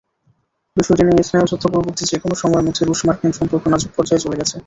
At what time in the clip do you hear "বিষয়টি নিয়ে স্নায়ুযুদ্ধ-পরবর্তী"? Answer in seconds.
0.77-2.03